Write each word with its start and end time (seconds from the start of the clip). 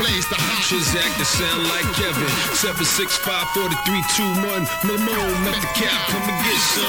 Blaze 0.00 0.24
the 0.30 0.38
hot. 0.38 0.62
Chizak 0.64 1.10
to 1.18 1.26
sound 1.26 1.66
like 1.68 1.84
Kevin. 1.98 2.30
765-4321. 2.56 4.64
Mamone, 4.86 5.36
not 5.44 5.58
the 5.60 5.68
cap. 5.76 5.92
Come 6.08 6.24
and 6.24 6.40
get 6.40 6.56
some. 6.72 6.88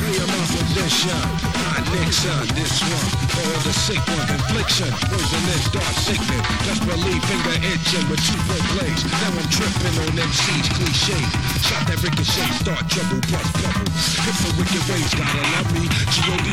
Hey, 0.00 0.16
I'm 0.16 0.32
out 0.32 0.48
for 0.48 0.64
this 0.72 0.88
shot. 0.88 1.28
Hot 1.68 1.84
Nixon, 1.92 2.48
this 2.56 2.80
one. 2.80 3.08
For 3.36 3.42
all 3.42 3.60
the 3.66 3.74
sick 3.74 4.00
one, 4.06 4.22
confliction. 4.24 4.88
Poisonous, 5.12 5.68
dark 5.74 5.92
sickness. 6.00 6.40
Just 6.64 6.86
believe 6.88 7.20
finger 7.26 7.58
itching 7.68 8.06
with 8.08 8.22
two 8.24 8.38
foot 8.48 8.64
blades. 8.78 9.04
Now 9.04 9.36
I'm 9.36 9.44
tripping 9.52 9.92
on 10.08 10.16
MC's 10.16 10.72
cliche. 10.72 11.20
Shot 11.68 11.84
that 11.90 12.00
ricochet, 12.00 12.48
start 12.64 12.88
trouble, 12.88 13.20
bust 13.28 13.52
bubble. 13.60 13.84
If 14.24 14.40
the 14.40 14.56
wicked 14.56 14.80
ways 14.88 15.12
gotta 15.12 15.44
love 15.52 15.68
me. 15.76 15.84
G.O.D. 15.90 16.48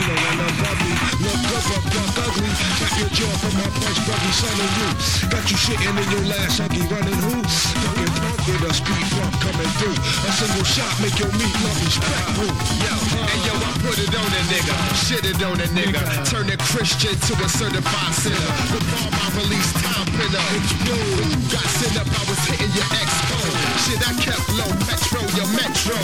son 4.33 4.53
of 4.53 4.71
you. 4.79 4.89
Got 5.29 5.45
you 5.49 5.57
shitting 5.57 5.95
in 5.95 6.07
your 6.11 6.25
last 6.29 6.61
huggy, 6.61 6.83
running 6.89 7.19
who? 7.25 7.41
Fucking 7.41 8.13
punk 8.19 8.39
with 8.47 8.69
a 8.69 8.73
speed 8.73 9.07
bump 9.17 9.33
coming 9.41 9.71
through. 9.81 9.97
A 9.97 10.31
single 10.33 10.65
shot 10.65 10.93
make 11.01 11.17
your 11.17 11.31
meat 11.39 11.55
lovely 11.65 11.89
spread 11.89 12.25
through. 12.37 12.55
Yo, 12.83 12.93
and 12.93 13.41
yo, 13.47 13.53
I 13.57 13.71
put 13.81 13.97
it 13.97 14.13
on 14.13 14.29
a 14.29 14.43
nigga, 14.51 14.75
shit 14.95 15.25
it 15.25 15.41
on 15.41 15.57
a 15.59 15.67
nigga, 15.73 16.01
turn 16.29 16.49
a 16.49 16.57
Christian 16.57 17.15
to 17.15 17.33
a 17.41 17.49
certified 17.49 18.13
sinner. 18.15 18.51
With 18.73 18.85
all 18.99 19.11
my 19.11 19.27
release 19.41 19.71
time 19.81 20.07
pinner, 20.13 20.45
explode. 20.57 21.13
When 21.19 21.27
you 21.33 21.39
got 21.49 21.67
sent 21.79 21.95
up, 21.97 22.07
I 22.09 22.23
was 22.29 22.39
hitting 22.45 22.71
your 22.77 22.89
expo. 23.01 23.37
Shit, 23.85 24.01
I 24.03 24.13
kept 24.21 24.45
low, 24.57 24.71
metro, 24.85 25.21
your 25.37 25.49
metro. 25.57 25.97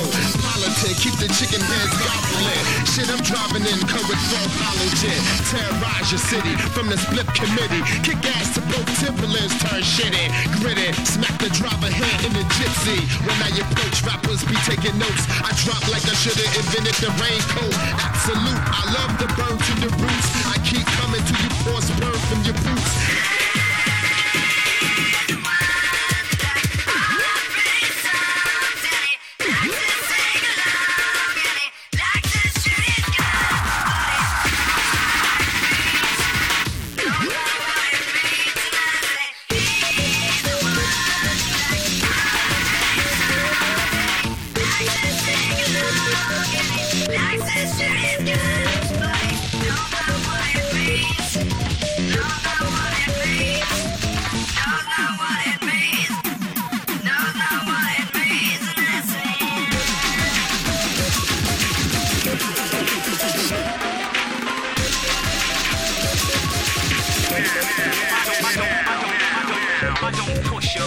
Keep 0.86 1.18
the 1.18 1.26
chicken 1.34 1.58
heads 1.66 1.98
gobbling. 1.98 2.62
Shit, 2.86 3.10
I'm 3.10 3.18
driving 3.26 3.66
in, 3.66 3.80
with 4.06 4.22
full 4.30 4.50
halogen. 4.62 5.18
Terrorize 5.50 6.14
your 6.14 6.22
city 6.22 6.54
from 6.78 6.94
the 6.94 6.98
split 6.98 7.26
committee. 7.34 7.82
Kick 8.06 8.22
ass 8.38 8.54
to 8.54 8.62
both 8.70 8.86
Timberlands, 9.02 9.58
turn 9.66 9.82
shitty. 9.82 10.30
Gritty, 10.62 10.94
smack 11.02 11.34
the 11.42 11.50
driver 11.58 11.90
head 11.90 12.18
in 12.22 12.34
the 12.38 12.46
gypsy. 12.54 13.02
When 13.26 13.34
I 13.42 13.50
approach, 13.58 14.06
rappers 14.06 14.46
be 14.46 14.54
taking 14.70 14.94
notes. 15.02 15.26
I 15.42 15.50
drop 15.66 15.82
like 15.90 16.06
I 16.06 16.14
should've 16.14 16.54
invented 16.54 16.98
the 17.02 17.10
raincoat. 17.18 17.74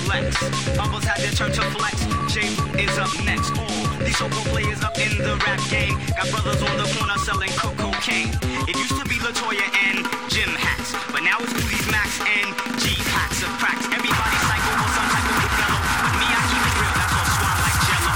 Your. 0.08 0.32
Others 0.80 1.04
had 1.04 1.20
their 1.20 1.32
turn 1.32 1.52
to 1.52 1.62
flex. 1.76 2.06
Jay 2.32 2.48
is 2.80 2.96
up 2.98 3.12
next. 3.24 3.52
All 3.58 3.68
these 4.00 4.16
so 4.16 4.28
players 4.48 4.82
up 4.82 4.96
in 4.98 5.18
the 5.18 5.36
rap 5.44 5.60
game. 5.68 5.94
Got 6.16 6.30
brothers 6.32 6.62
on 6.62 6.76
the 6.80 6.88
corner 6.96 7.18
selling 7.18 7.52
cocaine. 7.60 8.32
It 8.68 8.76
used 8.76 8.96
to 8.96 9.04
be 9.04 9.16
Latoya 9.20 9.68
and 9.88 9.98
Jim 10.32 10.50
hats, 10.56 10.92
but 11.12 11.22
now 11.22 11.36
it's 11.40 11.52
these 11.52 11.86
Max 11.92 12.20
and 12.24 12.48
G 12.80 12.96
packs 13.12 13.42
of 13.42 13.50
cracks. 13.60 13.84
Everybody 13.84 14.38
psycho 14.48 14.72
for 14.80 14.90
some 14.96 15.08
type 15.12 15.28
of 15.28 15.36
fellow. 15.60 15.80
But 16.02 16.14
me, 16.16 16.26
I 16.32 16.40
keep 16.48 16.64
it 16.68 16.74
real. 16.80 16.94
That's 16.96 17.14
all 17.18 17.28
swat 17.36 17.56
like 17.64 17.78
jello. 17.84 18.14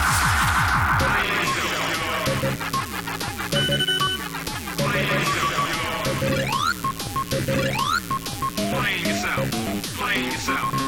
Playing 8.73 9.05
yourself. 9.05 9.47
Playing 9.99 10.33
yourself. 10.33 10.82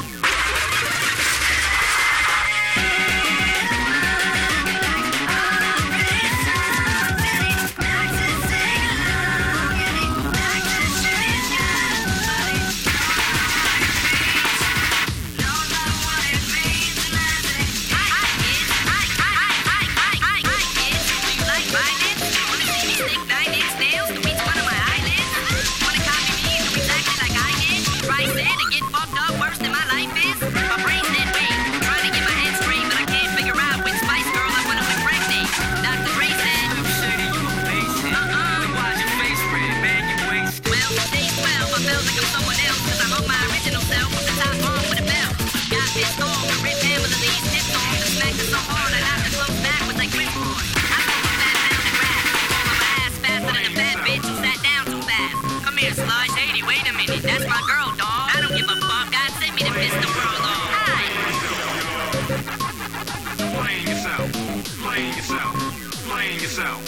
Playing 66.35 66.49
yourself. 66.49 66.83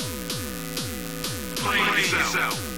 Playing 1.55 2.11
yourself. 2.11 2.76